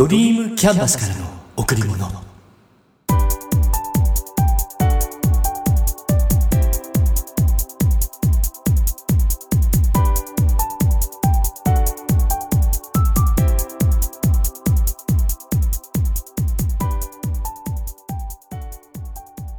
[0.00, 1.26] ドリームキャンバスからの
[1.58, 2.08] 贈り物。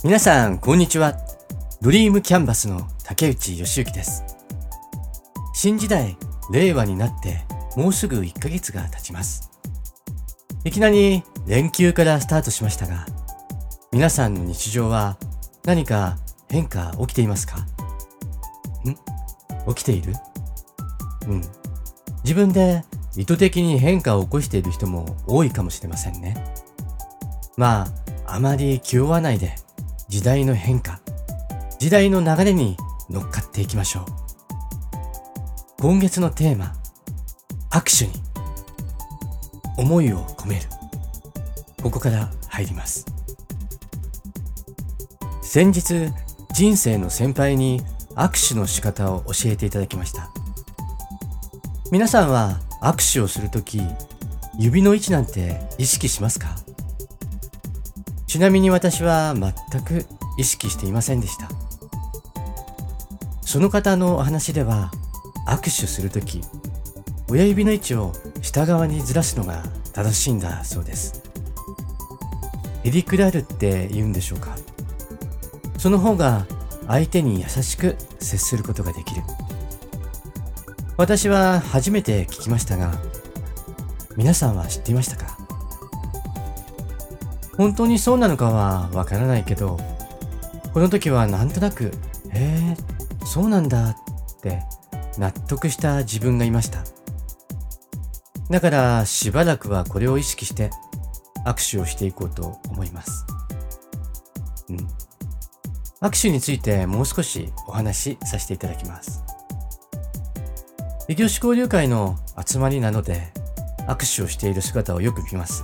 [0.04, 1.14] 皆さんこんにちは。
[1.84, 4.24] ドリームキャンバスの竹内義之です。
[5.54, 6.18] 新時代
[6.52, 7.46] 令和になって
[7.76, 9.51] もうすぐ1ヶ月が経ちます。
[10.64, 13.08] いきなり連休からスタートしましたが、
[13.92, 15.18] 皆さんの日常は
[15.66, 16.18] 何か
[16.50, 17.66] 変化起きていますか？
[18.86, 19.74] ん？
[19.74, 20.14] 起きている？
[21.28, 21.42] うん。
[22.24, 22.84] 自分で
[23.16, 26.36] 意図的に変化を起こしている人も多いかもしれませんね。
[27.58, 27.88] ま
[28.28, 29.56] あ、あまり気負わないで
[30.10, 31.02] 時代の変化、
[31.80, 32.78] 時代の流れに
[33.10, 34.06] 乗っかっていきましょう。
[35.82, 36.76] 今月のテーマ、
[37.72, 38.21] 握手に
[39.82, 40.62] 思いを込める。
[41.82, 43.08] ここから入ります。
[45.42, 46.14] 先日
[46.54, 47.82] 人生の先輩に
[48.16, 50.30] 握手の仕方を教えていただきました。
[51.92, 53.82] 皆さんは握手をするとき
[54.60, 56.56] 指の位置なんて意識しますか？
[58.28, 60.06] ちなみに私は全く
[60.38, 61.50] 意識していませんでした。
[63.42, 64.92] その方のお話では
[65.48, 66.42] 握手するとき
[67.30, 71.22] 親指の位置を下側にずらすのが正しいんだそうです。
[72.84, 74.56] エリクラルって言うんでしょうか。
[75.78, 76.46] その方が
[76.88, 79.22] 相手に優しく接することができる。
[80.98, 82.94] 私は初めて聞きましたが
[84.16, 85.38] 皆さんは知っていましたか。
[87.58, 89.78] 本当にそうなのかはわからないけど
[90.74, 91.92] この時はなんとなくへ
[92.34, 92.78] え
[93.26, 93.96] そうなんだっ
[94.42, 94.64] て
[95.18, 96.84] 納得した自分がいました。
[98.52, 100.70] だからしばらくはこれを意識して
[101.46, 103.26] 握手をしていこうと思います。
[104.70, 104.88] うん。
[106.02, 109.24] 握手についてもう少しお話しさせていただきます。
[111.08, 113.32] 異業種交流会の集まりなので
[113.88, 115.64] 握手をしている姿をよく見ます。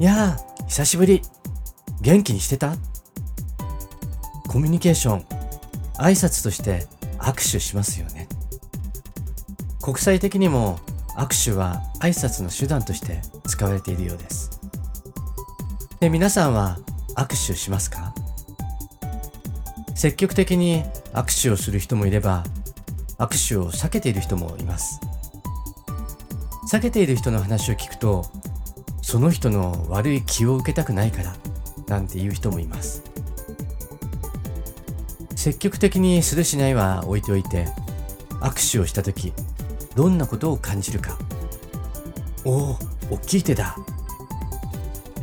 [0.00, 1.22] いやあ、久しぶり。
[2.00, 2.74] 元気にしてた？
[4.48, 5.24] コミュニケーション、
[5.94, 6.86] 挨拶として
[7.18, 8.28] 握手しますよね。
[9.80, 10.78] 国際的にも
[11.16, 14.60] 握手は挨拶の手段として使われているようです。
[15.98, 16.78] で、皆さんは
[17.14, 18.14] 握手しますか？
[19.94, 20.84] 積極的に
[21.14, 22.44] 握手をする人もいれば、
[23.18, 25.00] 握手を避けている人もいます。
[26.70, 28.26] 避けている人の話を聞くと、
[29.00, 31.34] その人の悪い気を受けたくないから、
[31.88, 33.02] なんていう人もいます。
[35.34, 37.66] 積極的にするしないは置いておいて、
[38.40, 39.32] 握手をした時
[39.96, 41.18] どんなことを感じるか。
[42.44, 42.78] おお
[43.10, 43.74] 大きい手だ。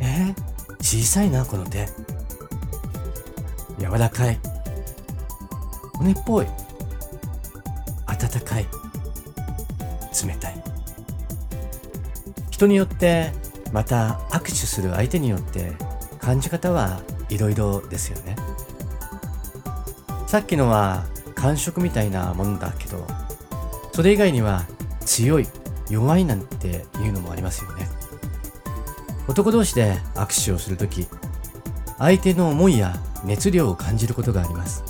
[0.00, 1.88] えー、小さいなこの手。
[3.78, 4.38] 柔らかい。
[5.94, 6.46] 骨っぽい。
[8.06, 8.66] 温かい。
[10.26, 10.64] 冷たい。
[12.50, 13.30] 人によって
[13.72, 15.72] また握手する相手によって
[16.18, 18.34] 感じ方はいろいろですよね。
[20.26, 21.04] さっきのは
[21.36, 23.06] 感触みたいなものだけど
[23.94, 24.66] それ以外には
[25.06, 25.46] 強い
[25.88, 27.86] 弱いなんていうのもありますよね。
[29.28, 31.06] 男同士で握手をするとき
[31.96, 34.82] 相手の思いや熱量を感じることがあります。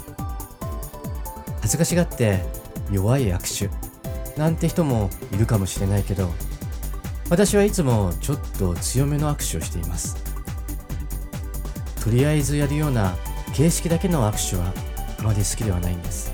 [1.60, 2.40] 恥ずかしがって
[2.90, 6.32] 弱い握手なんて人もいるかもしれないけど
[7.28, 10.16] 私はいつもちょっと強めの握手をしています。
[12.02, 13.14] とりあえずやるような
[13.52, 14.72] 形式だけの握手は
[15.18, 16.33] あまり好きではないんです。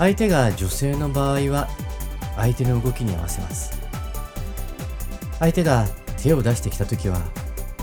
[0.00, 1.68] 相手が女性の場合は
[2.34, 3.78] 相手の動きに合わせます。
[5.38, 7.20] 相手が手を出してきた時は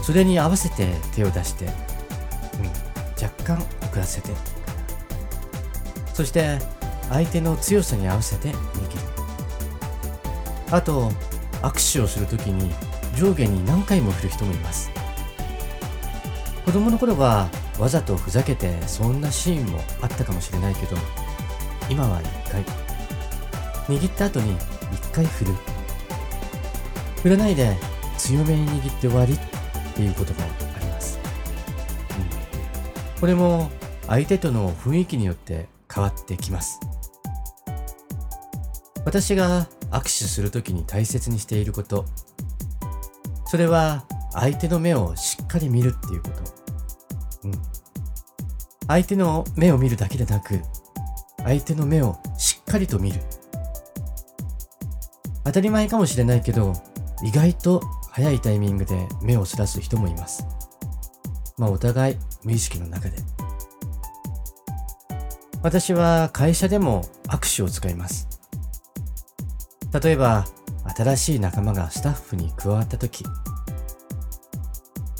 [0.02, 1.72] それに合わせて手を出して、うん、
[3.24, 4.32] 若干遅らせて。
[6.12, 6.58] そして
[7.10, 8.58] 相手の強さに合わせて握る。
[10.72, 11.12] あと
[11.62, 12.74] 握手をする時に
[13.16, 14.90] 上下に何回も振る人もいます。
[16.66, 17.48] 子供の頃は
[17.78, 20.98] わざとふざけてそんなシーンもあったかもしれないけど
[21.90, 22.64] 今は1回。
[23.88, 25.54] 握った後に1回振る。
[27.22, 27.76] 振らないで
[28.18, 29.40] 強めに握って終わりっ
[29.96, 31.20] ていうこともあります、
[33.16, 33.72] うん、これも
[34.08, 36.80] 相手との雰囲気によって変わってきます。
[39.04, 42.06] 私が握手するときに大切にしていること。
[43.46, 46.36] それは相手の目をしっかり見るっていうこと、
[47.46, 47.52] うん、
[48.88, 50.60] 相手の目を見るだけでなく
[51.48, 53.22] 相手の目をしっかりと見る。
[55.46, 56.74] 当たり前かもしれないけど
[57.24, 60.46] 意外と早いタイミングで目をそらす人もいます。
[61.58, 63.16] まあお互い無意識の中で。
[65.64, 68.28] 私は会社でも握手を使います。
[70.04, 70.46] 例えば
[70.98, 73.24] 新しい仲間がスタッフに加わった時。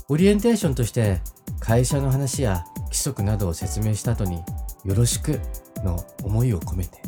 [0.10, 1.22] オリエンテーションとして
[1.62, 4.44] 会社の話や規則などを説明した後に
[4.84, 5.40] よろしく
[5.84, 7.02] の思いを込めて。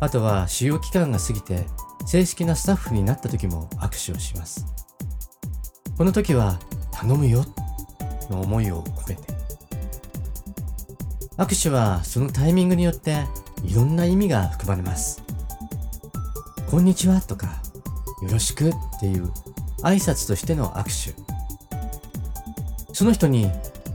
[0.00, 1.64] あとは使用期間が過ぎて
[2.06, 4.66] 正式なスタッフになった時も握手をします。
[5.96, 6.58] この時は
[6.92, 7.44] 頼むよ
[8.30, 9.22] の思いを込めて。
[11.36, 13.24] 握手はそのタイミングによって
[13.64, 15.22] いろんな意味が含まれます。
[16.70, 17.46] こんにちはとか
[18.22, 19.30] よろしくっていう
[19.82, 21.14] 挨拶としての握手。
[22.92, 23.50] その人に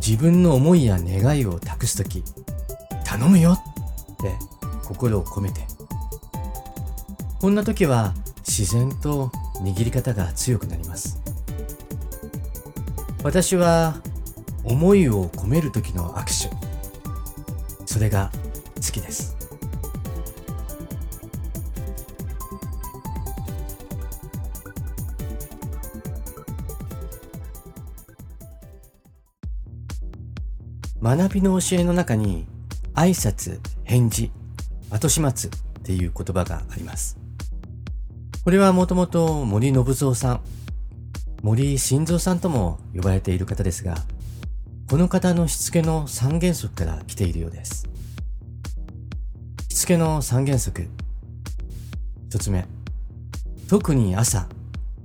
[0.05, 2.23] 自分の思いや願いを託すとき
[3.19, 3.51] 頼むよ。
[3.51, 4.33] って
[4.85, 5.59] 心を込めて。
[7.41, 8.13] こんな時は
[8.47, 9.27] 自然と
[9.61, 11.21] 握り方が強くなります。
[13.21, 14.01] 私は
[14.63, 16.55] 思いを込める時の握手。
[17.85, 18.31] それが
[18.77, 19.35] 好きです。
[31.01, 32.47] 学びの教えの中に
[32.99, 34.29] 挨拶、返事、
[34.89, 35.53] 後始末っ
[35.83, 37.17] ていう言葉があります。
[38.43, 40.41] これはもともと森信蔵さん、
[41.41, 43.95] 森晋三さんとも呼ばれている方ですが、
[44.89, 47.87] この方のしつけの三原則から来ているようです。
[49.69, 50.89] しつけの三原則。
[52.27, 52.65] 一つ目。
[53.69, 54.49] 特に朝、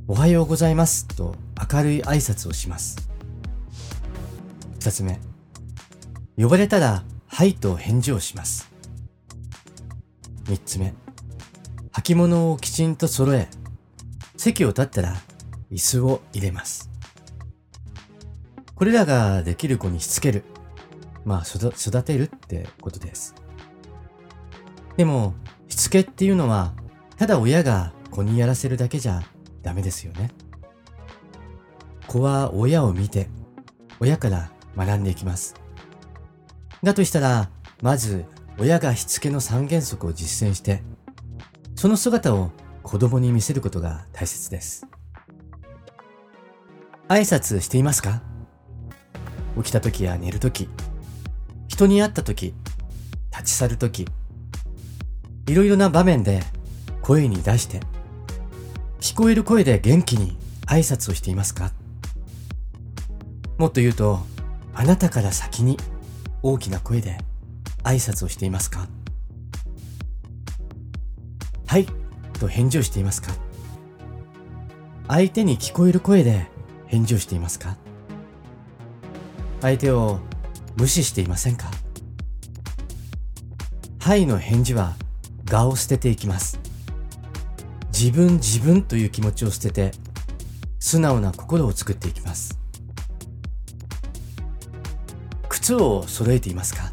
[0.09, 1.37] おはようございますと
[1.73, 3.09] 明るい挨拶をします。
[4.81, 5.21] 二つ目。
[6.37, 7.05] 呼ばれたら、
[7.37, 8.71] はいと返事をします。
[10.49, 10.95] 三つ目。
[11.91, 13.49] 履物をきちんと揃え、
[14.37, 15.17] 席を立ったら
[15.73, 16.91] 椅子を入れます。
[18.77, 20.45] これらができる子にしつける。
[21.25, 23.35] まあ、育てるってことです。
[24.97, 25.35] でも、
[25.67, 26.73] しつけっていうのは、
[27.17, 29.25] ただ親が子にやらせるだけじゃ
[29.61, 30.31] ダメですよね。
[32.07, 33.29] 子は親を見て、
[33.99, 35.64] 親から学んでいきます。
[36.85, 37.51] だとしたら、
[37.83, 38.25] まず
[38.59, 40.83] 親がしつけの三原則を実践して、
[41.75, 42.51] その姿を
[42.83, 44.87] 子供に見せることが大切です。
[47.09, 48.23] 挨拶していますか？
[49.57, 50.69] 起きた時や寝る時、
[51.69, 52.55] 人に会った時、
[53.31, 54.07] 立ち去る時、
[55.47, 56.43] いろいろな場面で
[57.03, 57.81] 声に出して、
[59.01, 60.37] 聞こえる声で元気に
[60.67, 61.73] 挨拶をしていますか？
[63.59, 64.21] もっと言うと、
[64.75, 65.77] あなたから先に
[66.47, 67.17] 大きな声で
[67.85, 68.87] 挨拶をしていますか？
[71.67, 71.87] はい
[72.39, 73.33] と返事をしていますか？
[75.09, 76.47] 相手に聞こえる声で
[76.87, 77.79] 返事をしていますか？
[79.63, 80.19] 相手を
[80.77, 81.71] 無視していませんか？
[84.01, 84.97] はいの返事は
[85.51, 86.61] 我を捨てていきます。
[87.89, 89.93] 自分自分という気持ちを捨てて
[90.79, 92.59] 素直な心を作っていきます。
[95.65, 96.93] 靴を揃えていますか？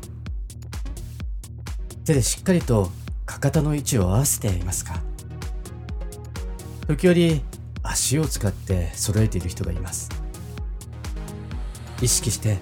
[2.05, 2.89] 手でしっかりと
[3.25, 5.01] かかとの位置を合わせていますか？
[6.87, 7.41] 時折
[7.83, 10.09] 足を使って揃えている人がいます。
[12.01, 12.59] 意識して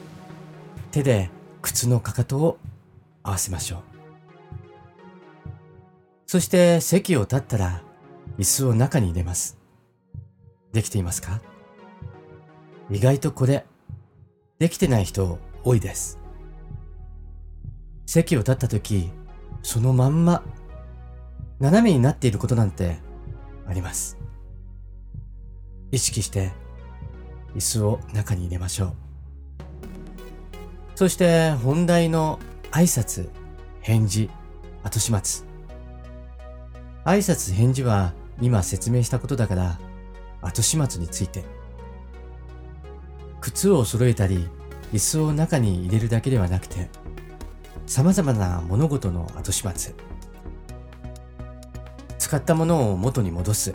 [0.92, 1.30] 手で
[1.62, 2.58] 靴のかかとを
[3.22, 3.80] 合わせましょう。
[6.26, 7.84] そして席を立ったら
[8.40, 9.60] 椅子を中に入れます。
[10.74, 11.40] できていますか？
[12.90, 13.64] 意外とこれ
[14.58, 15.38] できてない人
[15.70, 16.18] 多いです。
[18.08, 19.12] 席を立った時、
[19.62, 20.44] そのまんま、
[21.60, 22.98] 斜めになっていることなんて
[23.68, 24.18] あります。
[25.92, 26.52] 意識して、
[27.56, 28.94] 椅子を中に入れましょう。
[30.96, 32.40] そして本題の
[32.72, 33.30] 挨拶、
[33.82, 34.32] 返事、
[34.84, 35.46] 後始末。
[37.06, 39.80] 挨拶、返事は今説明したことだから、
[40.42, 41.44] 後始末について。
[43.40, 44.50] 靴を揃えたり、
[44.92, 46.90] 椅子を中に入れるだけではなくて、
[47.86, 49.94] 様々な物事の後始末。
[52.18, 53.74] 使ったものを元に戻す。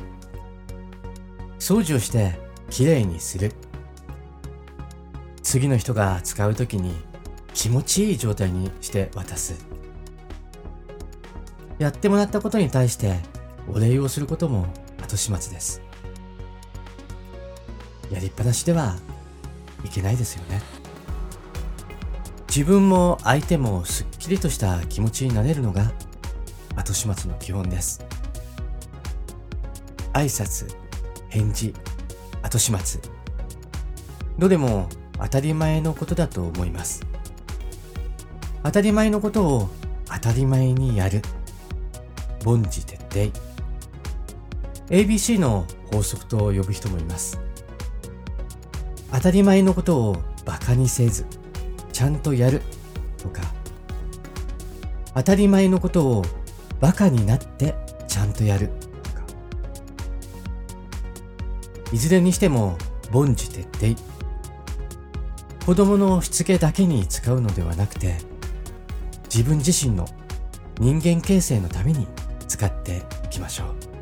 [1.59, 2.38] 掃除をして
[2.71, 3.52] きれいにする。
[5.42, 6.92] 次の人が使うときに
[7.52, 9.64] 気持ちいい状態にして渡す。
[11.78, 13.21] やってもらったことに対して
[13.73, 14.66] お礼をすることも
[15.02, 15.80] 後始末です。
[18.11, 18.97] やりっぱなしでは
[19.85, 20.74] いけないですよね。
[22.54, 25.90] 自分も相手もすっきりとした気持ちになれるのが
[26.76, 28.06] 後始末の基本です。
[30.12, 30.73] 挨拶
[31.30, 31.75] 返事
[32.44, 33.00] 後始末。
[34.38, 37.04] どれも当たり前のことだと思います。
[38.62, 39.68] 当たり前のことを
[40.06, 41.23] 当たり前にやる。
[42.46, 43.37] 凡事徹底。
[44.90, 47.40] ABC の法則と呼ぶ人もいます。
[49.11, 51.26] 当たり前のことをバカにせず。
[51.94, 52.60] ちゃんとやる。
[53.16, 53.40] とか
[55.14, 56.24] 当たり前のことを
[56.80, 57.74] バカになって
[58.08, 58.68] ちゃんとやる。
[59.04, 59.22] とか。
[61.92, 62.76] いずれにしても
[63.12, 64.02] 凡事徹底。
[65.64, 68.18] 子供のしつけだけに使うのではなくて
[69.32, 70.06] 自分自身の
[70.78, 72.06] 人間形成のために
[72.48, 73.93] 使っていきましょう。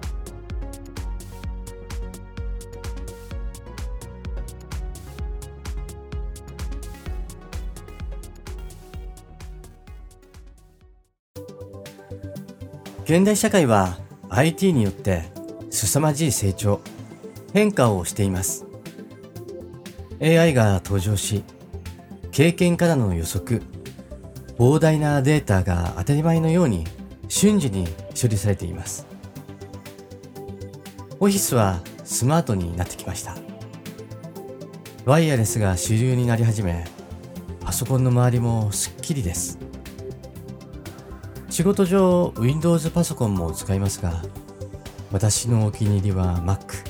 [13.12, 13.99] 現代社会は
[14.31, 15.25] IT によって
[15.69, 16.81] 凄まじい成長、
[17.52, 18.64] 変化をしています。
[20.23, 21.45] AI が登場し、
[22.31, 23.61] 経験からの予測、
[24.57, 26.87] 膨大なデータが当たり前のように
[27.28, 27.87] 瞬時に
[28.19, 29.07] 処理されています。
[31.21, 33.37] オフィスはスマートになってきました。
[35.04, 36.87] ワイヤレスが主流になり始め、
[37.61, 39.59] パソコンの周りもスッキリです。
[41.52, 44.23] 仕事上 Windows パソコンも使いますが、
[45.12, 46.82] 私のお気に入りは Mac。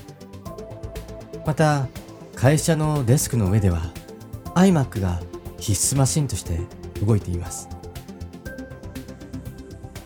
[1.44, 1.88] また、
[2.36, 3.92] 会社のデスクの上では
[4.54, 5.20] iMac が
[5.58, 6.60] 必須マシンとして
[7.04, 7.68] 動いています。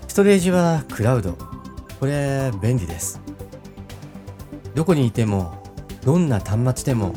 [0.09, 1.37] ストレージはクラウド。
[2.01, 3.21] これ便利です。
[4.75, 5.63] どこにいても、
[6.03, 7.15] どんな端末でも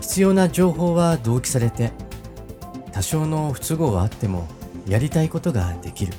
[0.00, 1.90] 必要な情報は同期されて、
[2.92, 4.46] 多少の不都合はあっても
[4.86, 6.14] やりたいことができる。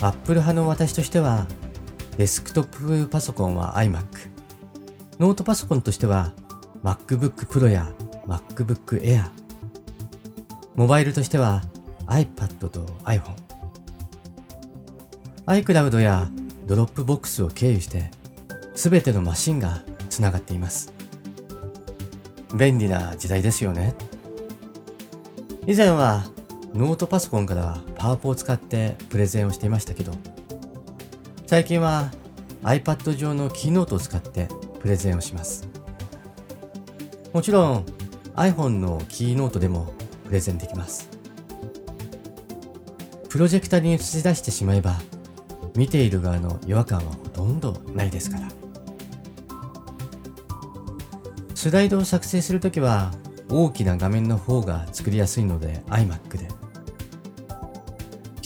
[0.00, 1.46] Apple 派の私としては、
[2.16, 4.04] デスクトップパソコンは iMac、
[5.18, 6.32] ノートパソコンとしては
[6.82, 7.90] MacBook Pro や
[8.26, 9.30] MacBook Air、
[10.74, 11.62] モバイルとしては
[12.06, 13.34] iPad と iPhone、
[15.46, 16.28] iCloud や
[16.66, 18.10] Dropbox を経由して
[18.74, 20.92] 全てのマシンがつながっています。
[22.54, 23.94] 便利な時代ですよね。
[25.66, 26.24] 以前は
[26.76, 30.12] ノートパソコンからパワポを使ってプレゼンをしていましたけど、
[31.46, 32.10] 最近は
[32.62, 34.48] iPad 上のキーノートを使って
[34.80, 35.66] プレゼンをします。
[37.32, 37.86] もちろん
[38.34, 39.92] iPhone のキーノートでも
[40.26, 41.08] プレゼンできます。
[43.30, 45.00] プロジェクターに映し出してしまえば、
[45.76, 48.48] 見ている側の違和感はほとんどないですから。
[51.54, 53.12] スライドを作成するときは
[53.48, 56.65] 大きな画面の方が作りやすいので iMac で。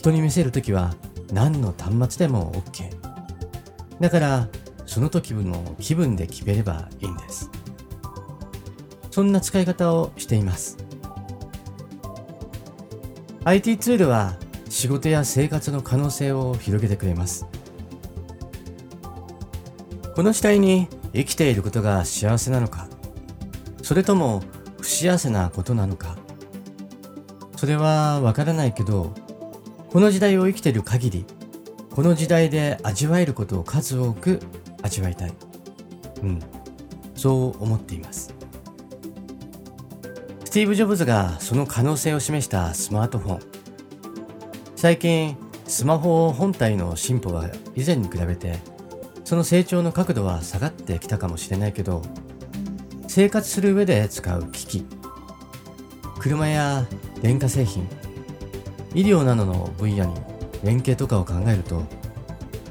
[0.00, 0.94] 人に見せるときは
[1.30, 2.90] 何の端末でも OK。
[4.00, 4.48] だから、
[4.86, 7.50] その時の気分で決めればいいんです。
[9.10, 10.78] そんな使い方をしています。
[13.44, 14.36] IT ツールは
[14.70, 17.44] 仕事や生活の可能性を広げてくれます。
[20.16, 22.88] この時代に生きていることが幸せなのか、
[23.82, 24.42] それとも
[24.80, 26.16] 不幸せなことなのか、
[27.56, 29.12] それはわからないけど、
[29.90, 31.24] この時代を生きている限り、
[31.90, 34.38] この時代で味わえることを数多く
[34.82, 35.32] 味わいたい。
[36.22, 36.40] うん、
[37.16, 38.32] そう思っています。
[40.44, 43.40] スティーブ・ジョブズがその可能性を示したスマートフォン。
[44.76, 48.58] 最近、スマホ本体の進歩は以前に比べて、
[49.24, 52.02] その成長の角度は下がってきたかもしれないけど、
[53.08, 54.86] 生活する上で使う機器、
[56.20, 56.86] 車や
[57.22, 57.88] 電化製品、
[58.94, 60.14] 医療などの分野に
[60.64, 61.82] 連携とかを考えると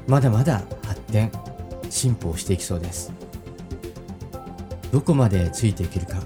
[0.06, 1.30] まだまだ発展
[1.88, 3.12] 進歩をしていきそうです。
[4.92, 6.18] どこまでついていけるか。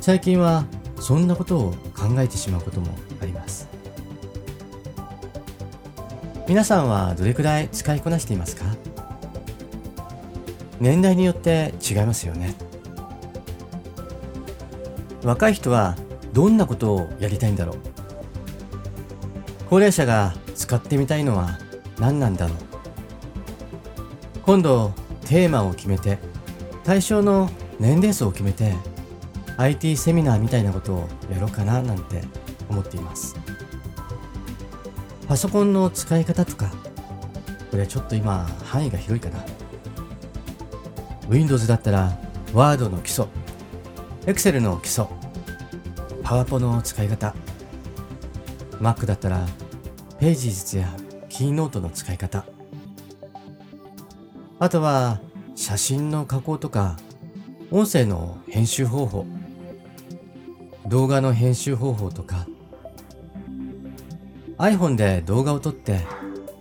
[0.00, 0.64] 最近は
[1.00, 2.88] そんなことを考えてしまうことも
[3.20, 3.68] あります。
[6.46, 8.64] 皆さんはどれくらい使いこなしていますか？
[10.80, 12.54] 年代によって違いますよね。
[15.22, 15.96] 若い人は
[16.32, 17.76] どんなことをやりたいんだろう？
[19.68, 21.58] 高齢者が使ってみたいのは
[21.98, 22.58] 何なんだろう。
[24.42, 24.92] 今度
[25.26, 26.18] テーマを決めて
[26.84, 28.74] 対象の年齢層を決めて
[29.56, 32.22] IT セミナーみたいなことをやろうかななんて
[32.68, 33.36] 思っています。
[35.26, 36.70] パソコンの使い方とか。
[37.70, 39.44] これちょっと今範囲が広いかな。
[41.28, 42.16] Windows だったら
[42.52, 43.26] Word の基礎。
[44.26, 45.06] Excel の基礎。
[46.22, 47.34] パワポの使い方。
[48.84, 49.46] Mac だったら
[50.18, 50.94] ページ術や
[51.30, 52.44] キーノートの使い方。
[54.58, 55.22] あとは
[55.56, 56.98] 写真の加工とか
[57.70, 59.24] 音声の編集方法。
[60.86, 62.46] 動画の編集方法とか。
[64.58, 66.00] iPhone で動画を撮って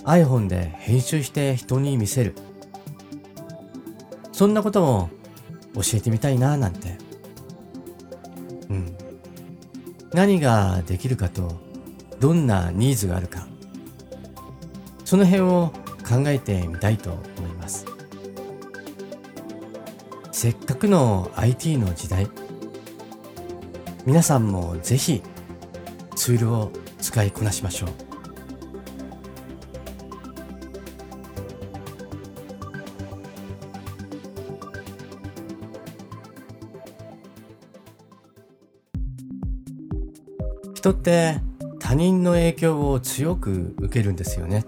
[0.06, 2.36] iPhone で編集して人に見せる。
[4.32, 5.10] そんなことも
[5.76, 6.98] 教えてみたいななんて。
[8.70, 8.96] うん。
[10.14, 11.73] 何ができるかと
[12.24, 13.46] どんなニーズがあるか
[15.04, 15.74] その辺を
[16.08, 17.86] 考えてみたいと思います。
[20.32, 22.30] せっかくの IT の時代
[24.06, 25.22] 皆さんもぜひ
[26.16, 27.90] ツールを使いこなしましょう。
[40.74, 41.53] 人って
[41.94, 44.66] 他人の影響を強く受けるんですよね。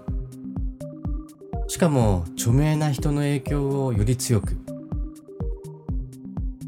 [1.66, 4.56] しかも著名な人の影響をより強く。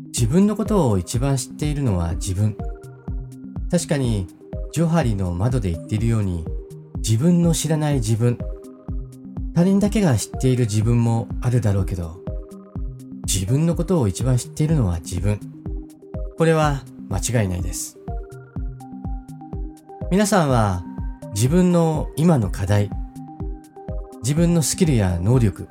[0.07, 2.57] 自分のことを一番知っているのは自分。
[3.71, 4.27] 確かに
[4.73, 6.45] ジョハリの窓で言っているように
[6.97, 8.37] 自分の知らない自分。
[9.55, 12.21] 他人だけが知っている自分もあるだろうけど
[13.29, 15.39] 自分のことを一番知っているのは自分。
[16.37, 17.98] これは間違いないです。
[20.11, 20.83] 皆さんは
[21.35, 22.91] 自分の今の課題
[24.23, 25.69] 自分のスキルや能力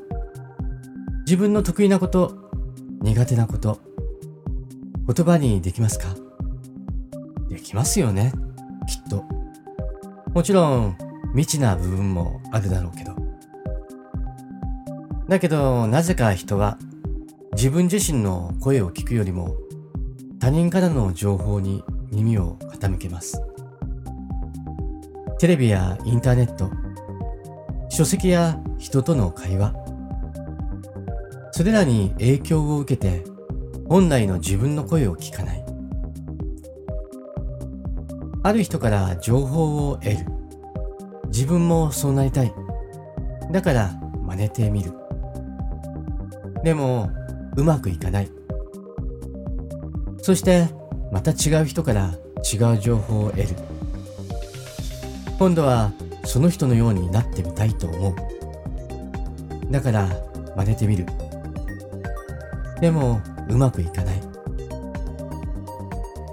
[1.26, 2.52] 自分の得意なこと
[3.02, 3.80] 苦手なこと
[5.12, 6.16] 言葉にできますか？
[7.50, 8.32] できますよね
[8.88, 9.26] きっと。
[10.36, 10.98] もちろん
[11.34, 13.16] 未知な部分もあるだろうけど。
[15.28, 16.78] だけどなぜか人は
[17.54, 19.56] 自分自身の声を聞くよりも
[20.40, 23.42] 他人からの情報に耳を傾けます。
[25.40, 26.72] テレビやインターネット、
[27.90, 29.74] 書籍や人との会話、
[31.52, 33.24] それらに影響を受けて
[33.88, 35.66] 本来の自分の声を聞かない。
[38.44, 40.18] ある人から情報を得る。
[41.28, 42.54] 自分もそうなりたい。
[43.52, 43.92] だから
[44.26, 44.92] 真似てみる。
[46.64, 47.12] でも、
[47.56, 48.32] うまくいかない。
[50.22, 50.68] そして、
[51.12, 52.16] また違う人から
[52.52, 53.67] 違う情報を得る。
[55.38, 55.92] 今度は
[56.26, 59.72] その人のようになってみたいと思う。
[59.72, 60.10] だから
[60.56, 61.06] 真似てみる。
[62.82, 64.22] でもうまくいかない。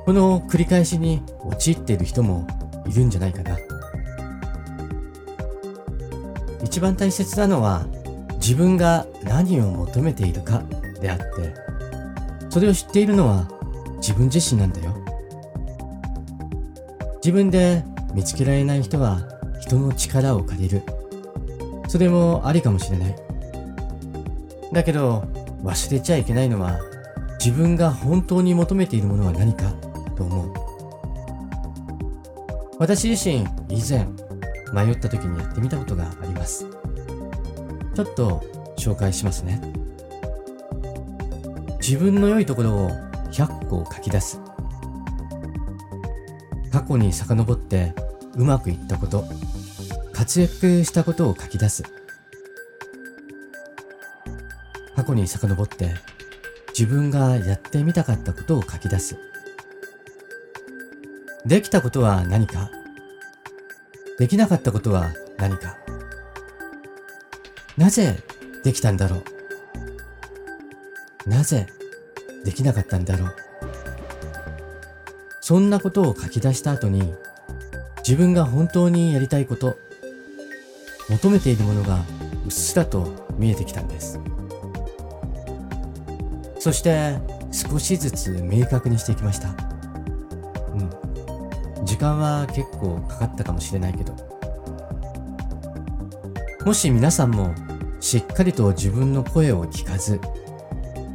[0.04, 2.46] この繰り返しに陥っている人も
[2.86, 3.56] いるんじゃないかな。
[6.62, 7.86] 一番大切なのは
[8.34, 10.62] 自分が何を求めているか
[11.00, 11.24] であって、
[12.50, 13.48] それを知っているのは
[13.96, 14.94] 自分自身なんだよ。
[17.16, 19.20] 自分で見つけられない人は
[19.60, 20.82] 人の力を借りる。
[21.88, 23.16] それもありかもしれない。
[24.72, 25.24] だけど
[25.62, 26.78] 忘れちゃいけないのは
[27.38, 29.72] 自分が本当に求めているものは何か
[30.16, 30.52] と思う。
[32.78, 34.06] 私自身以前
[34.72, 36.66] 迷った時にやってみたことがあります。
[37.94, 38.42] ちょっと
[38.76, 39.60] 紹介しますね。
[41.80, 42.90] 自分の良いところを
[43.30, 44.40] 100個書き出す。
[46.72, 47.94] 過去に遡って
[48.36, 49.24] うまくいったこと、
[50.12, 51.82] 活躍したことを書き出す。
[54.96, 55.94] 過去に遡って
[56.68, 59.16] 自分がやってみたかったことを書き出す。
[61.44, 62.70] できたことは何か？
[64.18, 65.76] できなかったことは何か？
[67.76, 68.22] なぜ
[68.62, 69.22] できたんだろ
[71.26, 71.28] う？
[71.28, 71.66] なぜ
[72.44, 73.34] できなかったんだろう？
[75.40, 77.14] そんなことを書き出した後に
[78.06, 79.78] 自分が本当にやりたいこと
[81.08, 82.02] 求めているものが
[82.44, 84.20] うっすらと見えてきたんです。
[86.58, 87.16] そして
[87.50, 89.54] 少しずつ明確にしていきました。
[91.84, 94.14] 時間は結構かかったかもしれないけど。
[96.64, 97.54] もし皆さんも
[98.00, 100.20] しっかりと自分の声を聞かず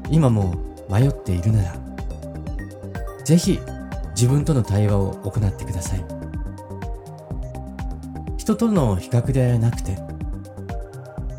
[0.09, 0.55] 今も
[0.89, 1.75] 迷っているなら
[3.23, 3.59] ぜひ
[4.15, 6.18] 自分との対話を行ってください。
[8.49, 9.95] 人との比較でなくて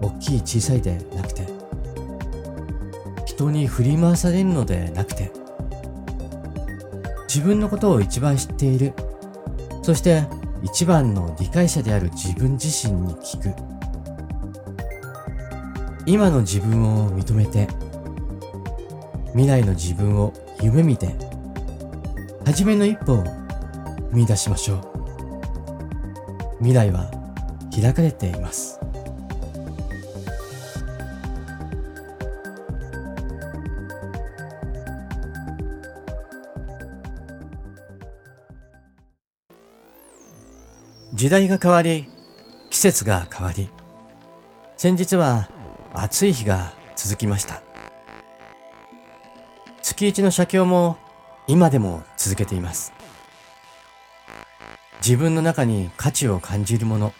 [0.01, 1.45] 大きい小さいでなくて
[3.27, 5.33] 人に振り回されるのでなくて
[7.23, 8.93] 自分のことを一番知っている
[9.83, 10.23] そして
[10.63, 13.55] 一番の理解者である自分自身に聞く。
[16.07, 17.67] 今の自分を認めて
[19.33, 21.17] 未来の自分を夢見て
[22.47, 24.90] 初めの一歩を踏み出しましょう。
[26.61, 27.11] 未来は
[27.75, 28.79] 開かれています。
[41.15, 42.09] 時代が変わり
[42.71, 43.69] 季節が変わり
[44.77, 45.51] 先日は
[45.93, 47.63] 暑い日が続きました。
[49.83, 50.99] 月一の写経も
[51.47, 53.00] 今でも続けています。
[55.01, 57.15] 自分の中に価値を感じるもの。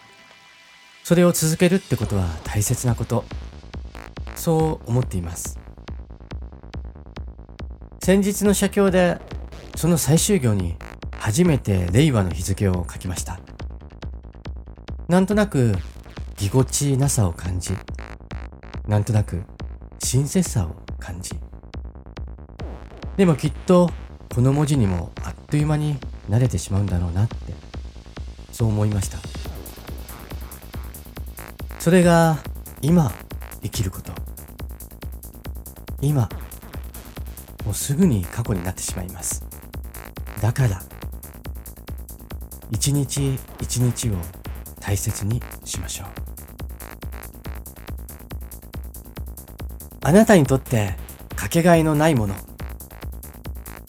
[1.03, 3.25] それを続けるってことは大切なこと。
[4.35, 5.59] そう思っています。
[8.03, 9.19] 先日の写経で
[9.75, 10.75] その最終行に
[11.17, 13.39] 初めて令和の日付を書きました。
[15.07, 15.73] なんとなく
[16.37, 17.75] ぎこちなさを感じ。
[18.87, 19.43] なんとなく
[20.03, 21.31] 親切さを感じ。
[23.17, 23.89] でもきっと
[24.33, 25.97] この文字にもあっという間に
[26.29, 27.70] 慣れてしまうんだろうなって。
[28.51, 29.17] そう思いました。
[31.79, 32.37] それが
[32.81, 33.11] 今
[33.63, 34.11] 生きること。
[36.01, 36.29] 今
[37.65, 39.43] もうすぐに過去になってしまいます。
[40.41, 40.81] だから
[42.71, 44.13] 一日一日を
[44.79, 46.07] 大切にしましょう。
[50.03, 50.95] あなたにとって
[51.35, 52.35] かけがえのないもの。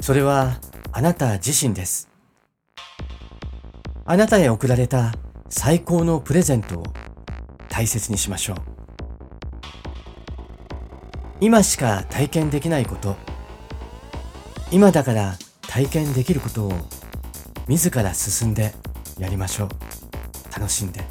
[0.03, 0.59] それは
[0.93, 2.12] あなた自身です。
[4.13, 5.15] あなたへ贈られた
[5.49, 6.85] 最高のプレゼントを
[7.71, 8.57] 大切にしましょう。
[11.41, 13.17] 今しか体験できないこと
[14.71, 16.73] 今だから体験できることを
[17.69, 18.75] 自ら進んで
[19.19, 19.69] やりましょう。
[20.55, 21.03] 楽しんで。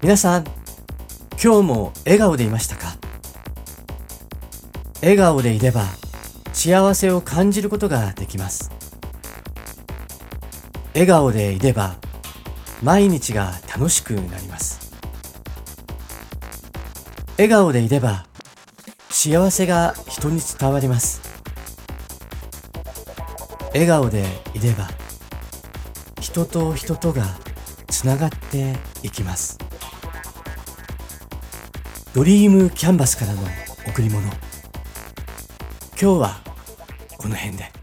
[0.00, 0.44] 皆さん
[1.32, 2.96] 今日も笑顔でいましたか？
[5.02, 5.84] 笑顔でいれば
[6.54, 8.70] 幸せを感じることができます。
[10.96, 11.96] 笑顔でいれば
[12.82, 14.94] 毎日が楽しくなります。
[17.36, 18.24] 笑顔でいれば
[19.10, 21.20] 幸せが人に伝わります。
[23.74, 24.88] 笑顔でいれば
[26.18, 27.26] 人と人とが
[27.88, 29.58] つながっていきます。
[32.14, 33.42] ドリームキャンバスからの
[33.86, 34.26] 贈り物。
[34.28, 34.34] 今
[35.98, 36.40] 日は
[37.18, 37.75] この辺で。